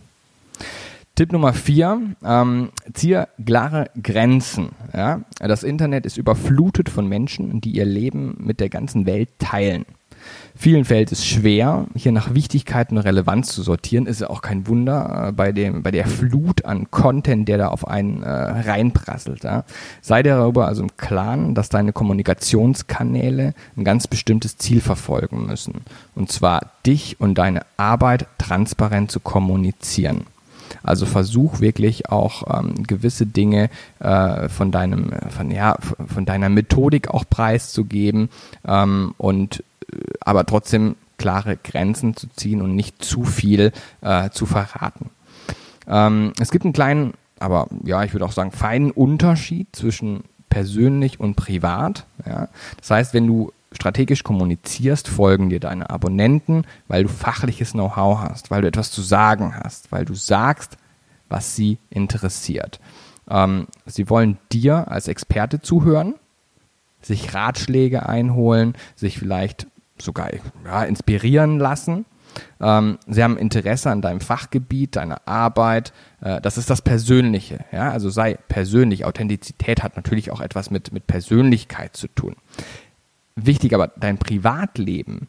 Tipp 1.15 1.33
Nummer 1.33 1.53
vier, 1.53 2.01
ähm, 2.25 2.71
ziehe 2.95 3.29
klare 3.45 3.91
Grenzen. 4.01 4.71
Ja? 4.95 5.23
Das 5.41 5.65
Internet 5.65 6.07
ist 6.07 6.17
überflutet 6.17 6.89
von 6.89 7.09
Menschen, 7.09 7.61
die 7.61 7.73
ihr 7.73 7.85
Leben 7.85 8.37
mit 8.39 8.61
der 8.61 8.69
ganzen 8.69 9.05
Welt 9.05 9.31
teilen. 9.41 9.85
Vielen 10.61 10.85
fällt 10.85 11.13
es 11.13 11.25
schwer, 11.25 11.87
hier 11.95 12.11
nach 12.11 12.35
Wichtigkeit 12.35 12.91
und 12.91 12.99
Relevanz 12.99 13.55
zu 13.55 13.63
sortieren. 13.63 14.07
Ist 14.07 14.23
ja 14.23 14.29
auch 14.29 14.43
kein 14.43 14.67
Wunder 14.67 15.29
äh, 15.29 15.33
bei, 15.33 15.53
dem, 15.53 15.85
bei 15.85 15.93
der 15.93 16.09
Flut 16.09 16.65
an 16.65 16.91
Content, 16.91 17.49
der 17.49 17.59
da 17.59 17.69
auf 17.69 17.87
einen 17.87 18.25
äh, 18.25 18.29
reinprasselt. 18.29 19.45
Ja. 19.45 19.63
Sei 20.03 20.25
dir 20.25 20.35
darüber 20.35 20.67
also 20.67 20.83
im 20.83 20.97
Klaren, 20.97 21.55
dass 21.55 21.69
deine 21.69 21.93
Kommunikationskanäle 21.93 23.55
ein 23.77 23.85
ganz 23.85 24.09
bestimmtes 24.09 24.59
Ziel 24.59 24.81
verfolgen 24.81 25.47
müssen. 25.47 25.83
Und 26.17 26.33
zwar 26.33 26.73
dich 26.85 27.21
und 27.21 27.39
deine 27.39 27.61
Arbeit 27.77 28.27
transparent 28.39 29.13
zu 29.13 29.21
kommunizieren. 29.21 30.25
Also 30.83 31.07
versuch 31.07 31.61
wirklich 31.61 32.11
auch 32.11 32.59
ähm, 32.59 32.83
gewisse 32.83 33.27
Dinge 33.27 33.71
äh, 34.01 34.49
von 34.49 34.73
deinem, 34.73 35.13
von, 35.31 35.53
ja, 35.53 35.77
von 36.07 36.25
deiner 36.25 36.49
Methodik 36.49 37.09
auch 37.09 37.25
preiszugeben 37.29 38.29
ähm, 38.67 39.15
und 39.19 39.63
aber 40.21 40.47
trotzdem 40.47 40.97
klare 41.17 41.57
Grenzen 41.57 42.17
zu 42.17 42.29
ziehen 42.29 42.63
und 42.63 42.75
nicht 42.75 43.05
zu 43.05 43.25
viel 43.25 43.73
äh, 44.01 44.31
zu 44.31 44.47
verraten. 44.47 45.11
Ähm, 45.87 46.33
es 46.41 46.51
gibt 46.51 46.65
einen 46.65 46.73
kleinen, 46.73 47.15
aber 47.39 47.69
ja, 47.85 48.05
ich 48.05 48.13
würde 48.13 48.25
auch 48.25 48.33
sagen, 48.33 48.53
feinen 48.53 48.91
Unterschied 48.91 49.69
zwischen 49.75 50.25
persönlich 50.49 51.21
und 51.21 51.35
privat. 51.35 52.07
Ja. 52.25 52.49
Das 52.79 52.91
heißt, 52.91 53.15
wenn 53.15 53.27
du 53.27 53.53
strategisch 53.73 54.23
kommunizierst, 54.23 55.09
folgen 55.09 55.51
dir 55.51 55.61
deine 55.61 55.91
Abonnenten, 55.91 56.65
weil 56.87 57.03
du 57.03 57.09
fachliches 57.09 57.73
Know-how 57.73 58.21
hast, 58.21 58.51
weil 58.51 58.63
du 58.63 58.69
etwas 58.69 58.91
zu 58.91 59.03
sagen 59.03 59.55
hast, 59.57 59.93
weil 59.93 60.05
du 60.05 60.15
sagst, 60.15 60.79
was 61.29 61.55
sie 61.55 61.79
interessiert. 61.91 62.81
Ähm, 63.29 63.67
sie 63.85 64.09
wollen 64.09 64.39
dir 64.53 64.91
als 64.91 65.09
Experte 65.09 65.61
zuhören, 65.61 66.15
sich 67.03 67.35
Ratschläge 67.35 68.09
einholen, 68.09 68.75
sich 68.97 69.19
vielleicht 69.19 69.67
sogar 70.03 70.31
ja, 70.65 70.85
inspirieren 70.85 71.59
lassen. 71.59 72.05
Ähm, 72.61 72.99
sie 73.07 73.23
haben 73.23 73.37
Interesse 73.37 73.91
an 73.91 74.03
deinem 74.03 74.21
Fachgebiet, 74.21 74.97
deiner 74.97 75.27
Arbeit. 75.27 75.93
Äh, 76.21 76.41
das 76.41 76.59
ist 76.59 76.71
das 76.71 76.83
Persönliche. 76.83 77.65
Ja? 77.73 77.91
Also 77.91 78.11
sei 78.11 78.39
persönlich. 78.49 79.05
Authentizität 79.05 79.83
hat 79.83 79.97
natürlich 79.97 80.31
auch 80.31 80.41
etwas 80.41 80.71
mit, 80.71 80.93
mit 80.93 81.07
Persönlichkeit 81.07 81.97
zu 81.97 82.09
tun. 82.09 82.37
Wichtig 83.37 83.75
aber, 83.75 83.89
dein 83.97 84.19
Privatleben, 84.19 85.29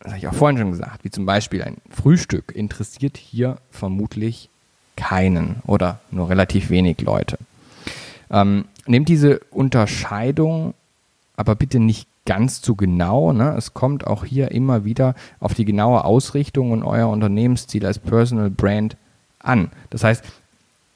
das 0.00 0.12
habe 0.12 0.18
ich 0.18 0.28
auch 0.28 0.34
vorhin 0.34 0.58
schon 0.58 0.70
gesagt, 0.72 1.04
wie 1.04 1.10
zum 1.10 1.26
Beispiel 1.26 1.62
ein 1.62 1.76
Frühstück, 1.90 2.52
interessiert 2.54 3.16
hier 3.16 3.56
vermutlich 3.70 4.48
keinen 4.96 5.62
oder 5.66 6.00
nur 6.10 6.30
relativ 6.30 6.70
wenig 6.70 7.00
Leute. 7.00 7.38
Ähm, 8.30 8.66
nehmt 8.86 9.08
diese 9.08 9.40
Unterscheidung 9.50 10.74
aber 11.36 11.54
bitte 11.54 11.80
nicht 11.80 12.08
ganz 12.26 12.62
zu 12.62 12.74
genau. 12.74 13.32
Ne? 13.32 13.54
Es 13.56 13.74
kommt 13.74 14.06
auch 14.06 14.24
hier 14.24 14.50
immer 14.50 14.84
wieder 14.84 15.14
auf 15.40 15.54
die 15.54 15.64
genaue 15.64 16.04
Ausrichtung 16.04 16.72
und 16.72 16.82
euer 16.82 17.08
Unternehmensziel 17.08 17.84
als 17.86 17.98
Personal 17.98 18.50
Brand 18.50 18.96
an. 19.38 19.70
Das 19.90 20.04
heißt, 20.04 20.24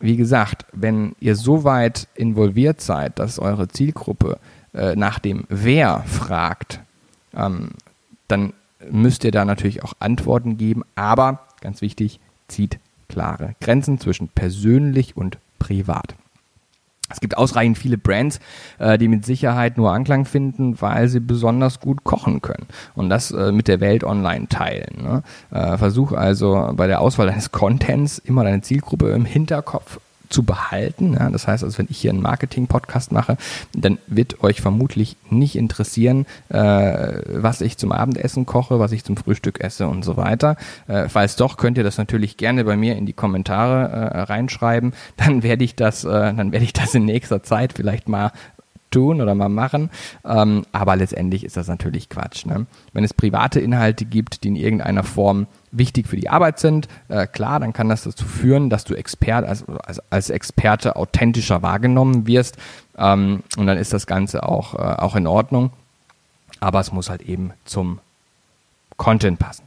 wie 0.00 0.16
gesagt, 0.16 0.64
wenn 0.72 1.14
ihr 1.20 1.36
so 1.36 1.64
weit 1.64 2.08
involviert 2.14 2.80
seid, 2.80 3.18
dass 3.18 3.38
eure 3.38 3.68
Zielgruppe 3.68 4.38
äh, 4.72 4.94
nach 4.96 5.18
dem 5.18 5.44
Wer 5.48 6.04
fragt, 6.06 6.80
ähm, 7.34 7.70
dann 8.28 8.52
müsst 8.90 9.24
ihr 9.24 9.32
da 9.32 9.44
natürlich 9.44 9.82
auch 9.82 9.94
Antworten 9.98 10.56
geben. 10.56 10.82
Aber 10.94 11.40
ganz 11.60 11.80
wichtig, 11.80 12.20
zieht 12.46 12.78
klare 13.08 13.54
Grenzen 13.60 13.98
zwischen 13.98 14.28
persönlich 14.28 15.16
und 15.16 15.38
privat. 15.58 16.14
Es 17.08 17.20
gibt 17.20 17.38
ausreichend 17.38 17.78
viele 17.78 17.98
Brands, 17.98 18.40
äh, 18.78 18.98
die 18.98 19.08
mit 19.08 19.24
Sicherheit 19.24 19.76
nur 19.76 19.92
Anklang 19.92 20.24
finden, 20.24 20.80
weil 20.80 21.08
sie 21.08 21.20
besonders 21.20 21.80
gut 21.80 22.04
kochen 22.04 22.42
können 22.42 22.66
und 22.94 23.08
das 23.08 23.30
äh, 23.30 23.52
mit 23.52 23.68
der 23.68 23.80
Welt 23.80 24.04
online 24.04 24.48
teilen. 24.48 25.02
Ne? 25.02 25.22
Äh, 25.50 25.78
versuch 25.78 26.12
also 26.12 26.70
bei 26.74 26.86
der 26.86 27.00
Auswahl 27.00 27.26
deines 27.26 27.52
Contents 27.52 28.18
immer 28.18 28.44
deine 28.44 28.60
Zielgruppe 28.60 29.10
im 29.10 29.24
Hinterkopf 29.24 30.00
zu 30.28 30.42
behalten. 30.42 31.14
Ja, 31.14 31.30
das 31.30 31.46
heißt 31.46 31.64
also, 31.64 31.78
wenn 31.78 31.88
ich 31.90 31.98
hier 31.98 32.10
einen 32.10 32.22
Marketing-Podcast 32.22 33.12
mache, 33.12 33.36
dann 33.74 33.98
wird 34.06 34.42
euch 34.42 34.60
vermutlich 34.60 35.16
nicht 35.30 35.56
interessieren, 35.56 36.26
äh, 36.48 37.20
was 37.26 37.60
ich 37.60 37.76
zum 37.76 37.92
Abendessen 37.92 38.46
koche, 38.46 38.78
was 38.78 38.92
ich 38.92 39.04
zum 39.04 39.16
Frühstück 39.16 39.60
esse 39.60 39.88
und 39.88 40.04
so 40.04 40.16
weiter. 40.16 40.56
Äh, 40.86 41.08
falls 41.08 41.36
doch, 41.36 41.56
könnt 41.56 41.78
ihr 41.78 41.84
das 41.84 41.98
natürlich 41.98 42.36
gerne 42.36 42.64
bei 42.64 42.76
mir 42.76 42.96
in 42.96 43.06
die 43.06 43.12
Kommentare 43.12 43.88
äh, 43.88 44.20
reinschreiben. 44.20 44.92
Dann 45.16 45.42
werde 45.42 45.64
ich 45.64 45.74
das, 45.74 46.04
äh, 46.04 46.08
dann 46.08 46.52
werde 46.52 46.64
ich 46.64 46.72
das 46.72 46.94
in 46.94 47.04
nächster 47.04 47.42
Zeit 47.42 47.72
vielleicht 47.72 48.08
mal 48.08 48.32
tun 48.90 49.20
oder 49.20 49.34
mal 49.34 49.48
machen. 49.48 49.90
Ähm, 50.24 50.64
aber 50.72 50.96
letztendlich 50.96 51.44
ist 51.44 51.56
das 51.56 51.68
natürlich 51.68 52.08
Quatsch. 52.08 52.46
Ne? 52.46 52.66
Wenn 52.92 53.04
es 53.04 53.14
private 53.14 53.60
Inhalte 53.60 54.04
gibt, 54.04 54.44
die 54.44 54.48
in 54.48 54.56
irgendeiner 54.56 55.04
Form 55.04 55.46
wichtig 55.70 56.08
für 56.08 56.16
die 56.16 56.30
Arbeit 56.30 56.58
sind, 56.58 56.88
äh, 57.08 57.26
klar, 57.26 57.60
dann 57.60 57.72
kann 57.72 57.88
das 57.88 58.04
dazu 58.04 58.24
führen, 58.24 58.70
dass 58.70 58.84
du 58.84 58.94
Expert, 58.94 59.46
als, 59.46 59.64
als, 59.68 60.00
als 60.10 60.30
Experte 60.30 60.96
authentischer 60.96 61.62
wahrgenommen 61.62 62.26
wirst. 62.26 62.56
Ähm, 62.96 63.42
und 63.56 63.66
dann 63.66 63.78
ist 63.78 63.92
das 63.92 64.06
Ganze 64.06 64.42
auch, 64.42 64.74
äh, 64.74 64.78
auch 64.78 65.16
in 65.16 65.26
Ordnung. 65.26 65.70
Aber 66.60 66.80
es 66.80 66.92
muss 66.92 67.10
halt 67.10 67.22
eben 67.22 67.52
zum 67.64 68.00
Content 68.96 69.38
passen. 69.38 69.64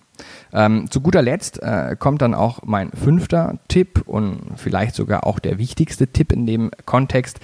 Ähm, 0.54 0.92
zu 0.92 1.02
guter 1.02 1.22
Letzt 1.22 1.62
äh, 1.62 1.96
kommt 1.98 2.22
dann 2.22 2.34
auch 2.34 2.60
mein 2.64 2.92
fünfter 2.92 3.58
Tipp 3.68 4.04
und 4.06 4.42
vielleicht 4.58 4.96
sogar 4.96 5.26
auch 5.26 5.40
der 5.40 5.58
wichtigste 5.58 6.08
Tipp 6.08 6.32
in 6.32 6.46
dem 6.46 6.72
Kontext. 6.86 7.40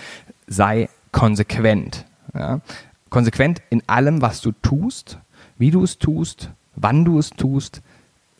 Sei 0.47 0.89
konsequent. 1.17 2.05
Ja? 2.33 2.61
Konsequent 3.09 3.61
in 3.69 3.81
allem, 3.87 4.21
was 4.21 4.41
du 4.41 4.51
tust, 4.51 5.17
wie 5.57 5.71
du 5.71 5.83
es 5.83 5.97
tust, 5.97 6.51
wann 6.75 7.05
du 7.05 7.17
es 7.17 7.31
tust. 7.31 7.81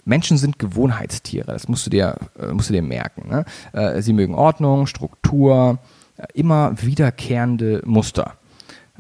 Menschen 0.06 0.38
sind 0.38 0.60
Gewohnheitstiere, 0.60 1.52
das 1.52 1.68
musst 1.68 1.86
du 1.88 1.90
dir, 1.90 2.16
äh, 2.40 2.54
musst 2.54 2.70
du 2.70 2.74
dir 2.74 2.84
merken. 2.84 3.30
Ne? 3.30 3.46
Äh, 3.74 4.02
sie 4.02 4.14
mögen 4.14 4.36
Ordnung, 4.36 4.88
Struktur, 4.88 5.80
äh, 6.18 6.28
immer 6.34 6.74
wiederkehrende 6.82 7.82
Muster. 7.86 8.34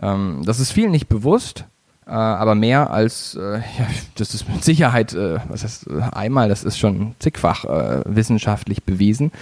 Ähm, 0.01 0.41
das 0.43 0.59
ist 0.59 0.71
vielen 0.71 0.91
nicht 0.91 1.07
bewusst, 1.07 1.65
aber 2.09 2.55
mehr 2.55 2.89
als, 2.89 3.37
ja, 3.37 3.61
das 4.15 4.33
ist 4.33 4.47
mit 4.47 4.63
Sicherheit, 4.63 5.13
was 5.13 5.65
heißt 5.65 5.89
einmal, 6.13 6.47
das 6.47 6.63
ist 6.63 6.77
schon 6.77 7.15
zigfach 7.19 7.65
wissenschaftlich 8.05 8.83
bewiesen. 8.85 9.33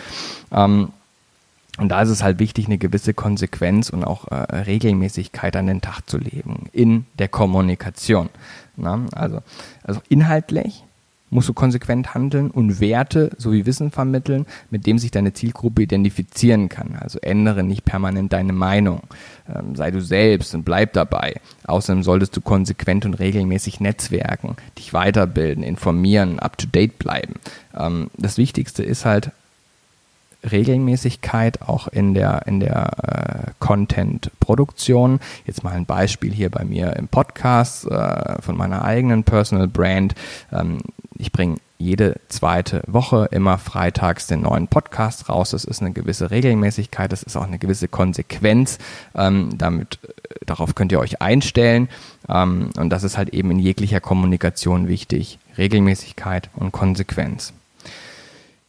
Und 1.77 1.89
da 1.89 2.01
ist 2.01 2.09
es 2.09 2.23
halt 2.23 2.39
wichtig, 2.39 2.67
eine 2.67 2.77
gewisse 2.77 3.13
Konsequenz 3.13 3.89
und 3.89 4.03
auch 4.03 4.27
äh, 4.29 4.35
Regelmäßigkeit 4.35 5.55
an 5.57 5.67
den 5.67 5.81
Tag 5.81 6.01
zu 6.07 6.17
legen 6.17 6.69
in 6.71 7.05
der 7.19 7.27
Kommunikation. 7.27 8.29
Na? 8.77 9.05
Also, 9.13 9.41
also 9.83 10.01
inhaltlich 10.07 10.83
musst 11.29 11.49
du 11.49 11.53
konsequent 11.53 12.13
handeln 12.13 12.49
und 12.49 12.79
Werte 12.79 13.31
sowie 13.37 13.65
Wissen 13.65 13.91
vermitteln, 13.91 14.45
mit 14.69 14.87
dem 14.87 14.97
sich 14.97 15.11
deine 15.11 15.33
Zielgruppe 15.33 15.81
identifizieren 15.81 16.69
kann. 16.69 16.95
Also 16.99 17.19
ändere 17.19 17.63
nicht 17.63 17.83
permanent 17.83 18.31
deine 18.31 18.53
Meinung. 18.53 19.01
Ähm, 19.53 19.75
sei 19.75 19.91
du 19.91 20.01
selbst 20.01 20.55
und 20.55 20.63
bleib 20.63 20.93
dabei. 20.93 21.35
Außerdem 21.65 22.03
solltest 22.03 22.37
du 22.37 22.41
konsequent 22.41 23.05
und 23.05 23.15
regelmäßig 23.15 23.79
netzwerken, 23.79 24.55
dich 24.77 24.93
weiterbilden, 24.93 25.63
informieren, 25.63 26.39
up 26.39 26.57
to 26.57 26.67
date 26.67 26.97
bleiben. 26.99 27.33
Ähm, 27.77 28.09
das 28.17 28.37
Wichtigste 28.37 28.83
ist 28.83 29.03
halt, 29.03 29.31
Regelmäßigkeit 30.51 31.61
auch 31.61 31.87
in 31.87 32.13
der, 32.13 32.47
in 32.47 32.59
der 32.59 33.47
äh, 33.47 33.51
Content-Produktion. 33.59 35.19
Jetzt 35.45 35.63
mal 35.63 35.73
ein 35.73 35.85
Beispiel 35.85 36.33
hier 36.33 36.49
bei 36.49 36.63
mir 36.63 36.95
im 36.95 37.07
Podcast 37.07 37.85
äh, 37.85 38.41
von 38.41 38.57
meiner 38.57 38.83
eigenen 38.83 39.23
Personal 39.23 39.67
Brand. 39.67 40.15
Ähm, 40.51 40.79
ich 41.17 41.31
bringe 41.31 41.57
jede 41.77 42.19
zweite 42.29 42.83
Woche 42.87 43.27
immer 43.31 43.57
freitags 43.57 44.27
den 44.27 44.41
neuen 44.41 44.67
Podcast 44.67 45.29
raus. 45.29 45.51
Das 45.51 45.65
ist 45.65 45.81
eine 45.81 45.91
gewisse 45.91 46.31
Regelmäßigkeit, 46.31 47.11
das 47.11 47.23
ist 47.23 47.35
auch 47.35 47.45
eine 47.45 47.59
gewisse 47.59 47.87
Konsequenz. 47.87 48.77
Ähm, 49.13 49.49
damit, 49.57 49.99
äh, 50.03 50.45
darauf 50.45 50.75
könnt 50.75 50.91
ihr 50.91 50.99
euch 50.99 51.21
einstellen. 51.21 51.89
Ähm, 52.29 52.69
und 52.77 52.89
das 52.89 53.03
ist 53.03 53.17
halt 53.17 53.29
eben 53.29 53.51
in 53.51 53.59
jeglicher 53.59 53.99
Kommunikation 53.99 54.87
wichtig. 54.87 55.39
Regelmäßigkeit 55.57 56.49
und 56.55 56.71
Konsequenz. 56.71 57.53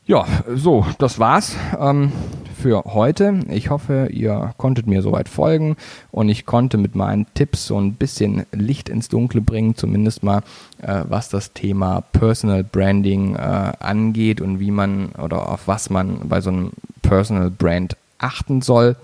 Ja, 0.09 0.25
so, 0.55 0.87
das 0.99 1.19
war's 1.19 1.57
ähm, 1.81 2.13
für 2.57 2.85
heute. 2.85 3.41
Ich 3.51 3.71
hoffe, 3.71 4.09
ihr 4.13 4.55
konntet 4.57 4.87
mir 4.87 5.03
soweit 5.03 5.29
folgen 5.29 5.75
und 6.13 6.29
ich 6.29 6.47
konnte 6.47 6.79
mit 6.79 6.95
meinen 6.95 7.27
Tipps 7.35 7.67
so 7.67 7.77
ein 7.77 7.95
bisschen 7.95 8.47
Licht 8.53 8.89
ins 8.89 9.09
Dunkle 9.09 9.41
bringen, 9.41 9.75
zumindest 9.75 10.23
mal 10.23 10.43
äh, 10.81 11.03
was 11.09 11.29
das 11.29 11.55
Thema 11.55 12.03
Personal 12.13 12.63
Branding 12.63 13.35
äh, 13.35 13.73
angeht 13.81 14.41
und 14.41 14.61
wie 14.61 14.71
man 14.71 15.09
oder 15.21 15.49
auf 15.49 15.67
was 15.67 15.91
man 15.91 16.29
bei 16.29 16.41
so 16.41 16.51
einem 16.51 16.71
Personal 17.03 17.51
Brand 17.51 17.97
achten 18.19 18.63
soll. 18.63 18.95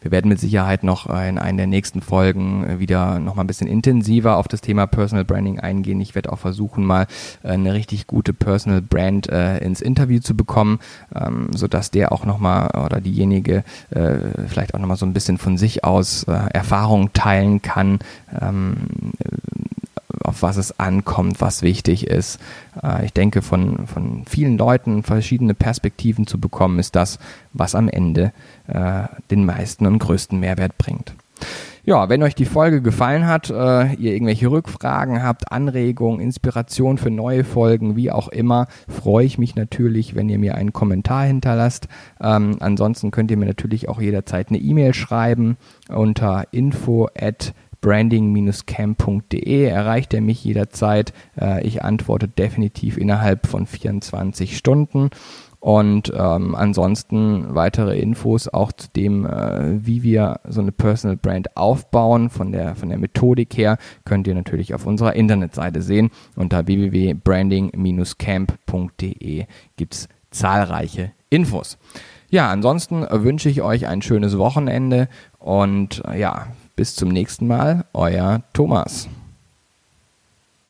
Wir 0.00 0.10
werden 0.10 0.28
mit 0.28 0.40
Sicherheit 0.40 0.82
noch 0.84 1.06
in 1.06 1.38
einer 1.38 1.56
der 1.58 1.66
nächsten 1.66 2.00
Folgen 2.00 2.64
äh, 2.64 2.78
wieder 2.78 3.18
noch 3.18 3.34
mal 3.34 3.44
ein 3.44 3.46
bisschen 3.46 3.66
intensiver 3.66 4.36
auf 4.36 4.48
das 4.48 4.60
Thema 4.60 4.86
Personal 4.86 5.24
Branding 5.24 5.60
eingehen. 5.60 6.00
Ich 6.00 6.14
werde 6.14 6.32
auch 6.32 6.38
versuchen, 6.38 6.84
mal 6.84 7.06
äh, 7.42 7.48
eine 7.48 7.74
richtig 7.74 8.06
gute 8.06 8.32
Personal 8.32 8.82
Brand 8.82 9.28
äh, 9.28 9.58
ins 9.58 9.80
Interview 9.80 10.20
zu 10.20 10.36
bekommen, 10.36 10.80
ähm, 11.14 11.48
sodass 11.54 11.90
der 11.90 12.12
auch 12.12 12.24
noch 12.24 12.38
mal 12.38 12.68
oder 12.84 13.00
diejenige 13.00 13.64
vielleicht 14.46 14.74
auch 14.74 14.78
noch 14.78 14.86
mal 14.86 14.96
so 14.96 15.06
ein 15.06 15.12
bisschen 15.12 15.38
von 15.38 15.58
sich 15.58 15.84
aus 15.84 16.24
Erfahrungen 16.24 17.12
teilen 17.12 17.62
kann, 17.62 17.98
ähm, 18.40 18.76
auf 20.32 20.42
was 20.42 20.56
es 20.56 20.80
ankommt, 20.80 21.42
was 21.42 21.60
wichtig 21.60 22.06
ist. 22.06 22.40
Äh, 22.82 23.04
ich 23.04 23.12
denke, 23.12 23.42
von, 23.42 23.86
von 23.86 24.24
vielen 24.26 24.56
Leuten 24.56 25.02
verschiedene 25.02 25.54
Perspektiven 25.54 26.26
zu 26.26 26.40
bekommen, 26.40 26.78
ist 26.78 26.96
das, 26.96 27.18
was 27.52 27.74
am 27.74 27.88
Ende 27.88 28.32
äh, 28.66 29.04
den 29.30 29.44
meisten 29.44 29.86
und 29.86 29.98
größten 29.98 30.40
Mehrwert 30.40 30.78
bringt. 30.78 31.14
Ja, 31.84 32.08
wenn 32.08 32.22
euch 32.22 32.36
die 32.36 32.44
Folge 32.44 32.80
gefallen 32.80 33.26
hat, 33.26 33.50
äh, 33.50 33.92
ihr 33.94 34.12
irgendwelche 34.14 34.50
Rückfragen 34.50 35.22
habt, 35.22 35.50
Anregungen, 35.50 36.20
Inspiration 36.20 36.96
für 36.96 37.10
neue 37.10 37.42
Folgen, 37.42 37.96
wie 37.96 38.12
auch 38.12 38.28
immer, 38.28 38.68
freue 38.88 39.26
ich 39.26 39.36
mich 39.36 39.56
natürlich, 39.56 40.14
wenn 40.14 40.28
ihr 40.28 40.38
mir 40.38 40.54
einen 40.54 40.72
Kommentar 40.72 41.24
hinterlasst. 41.24 41.88
Ähm, 42.20 42.56
ansonsten 42.60 43.10
könnt 43.10 43.32
ihr 43.32 43.36
mir 43.36 43.46
natürlich 43.46 43.88
auch 43.88 44.00
jederzeit 44.00 44.48
eine 44.48 44.58
E-Mail 44.58 44.94
schreiben 44.94 45.56
unter 45.88 46.44
info 46.52 47.08
at 47.18 47.52
branding-camp.de 47.82 49.64
erreicht 49.64 50.14
er 50.14 50.22
mich 50.22 50.42
jederzeit. 50.42 51.12
Äh, 51.38 51.66
ich 51.66 51.84
antworte 51.84 52.28
definitiv 52.28 52.96
innerhalb 52.96 53.46
von 53.46 53.66
24 53.66 54.56
Stunden. 54.56 55.10
Und 55.60 56.10
ähm, 56.16 56.54
ansonsten 56.56 57.54
weitere 57.54 57.96
Infos 57.96 58.48
auch 58.48 58.72
zu 58.72 58.88
dem, 58.96 59.26
äh, 59.26 59.86
wie 59.86 60.02
wir 60.02 60.40
so 60.48 60.60
eine 60.60 60.72
Personal 60.72 61.16
Brand 61.16 61.56
aufbauen, 61.56 62.30
von 62.30 62.50
der, 62.50 62.74
von 62.74 62.88
der 62.88 62.98
Methodik 62.98 63.56
her, 63.56 63.78
könnt 64.04 64.26
ihr 64.26 64.34
natürlich 64.34 64.74
auf 64.74 64.86
unserer 64.86 65.14
Internetseite 65.14 65.82
sehen. 65.82 66.10
Unter 66.34 66.66
www.branding-camp.de 66.66 69.44
gibt 69.76 69.94
es 69.94 70.08
zahlreiche 70.32 71.12
Infos. 71.30 71.78
Ja, 72.28 72.50
ansonsten 72.50 73.06
wünsche 73.08 73.48
ich 73.48 73.62
euch 73.62 73.86
ein 73.86 74.02
schönes 74.02 74.36
Wochenende 74.38 75.08
und 75.38 76.02
äh, 76.08 76.18
ja, 76.18 76.48
bis 76.76 76.94
zum 76.94 77.10
nächsten 77.10 77.46
Mal, 77.46 77.84
euer 77.92 78.42
Thomas. 78.52 79.08